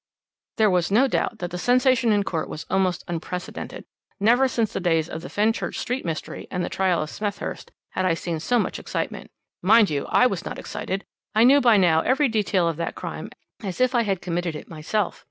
"'"There 0.57 0.71
was 0.71 0.89
no 0.89 1.07
doubt 1.07 1.37
that 1.37 1.51
the 1.51 1.59
sensation 1.59 2.11
in 2.11 2.23
court 2.23 2.49
was 2.49 2.65
almost 2.71 3.03
unprecedented. 3.07 3.85
Never 4.19 4.47
since 4.47 4.73
the 4.73 4.79
days 4.79 5.07
of 5.07 5.21
the 5.21 5.29
Fenchurch 5.29 5.77
Street 5.77 6.03
mystery, 6.05 6.47
and 6.49 6.65
the 6.65 6.69
trial 6.69 7.03
of 7.03 7.11
Smethurst, 7.11 7.69
had 7.91 8.03
I 8.03 8.15
seen 8.15 8.39
so 8.39 8.57
much 8.57 8.79
excitement. 8.79 9.29
Mind 9.61 9.91
you, 9.91 10.07
I 10.07 10.25
was 10.25 10.43
not 10.43 10.57
excited 10.57 11.05
I 11.35 11.43
knew 11.43 11.61
by 11.61 11.77
now 11.77 12.01
every 12.01 12.29
detail 12.29 12.67
of 12.67 12.77
that 12.77 12.95
crime 12.95 13.29
as 13.61 13.79
if 13.79 13.93
I 13.93 14.01
had 14.01 14.23
committed 14.23 14.55
it 14.55 14.67
myself. 14.67 15.19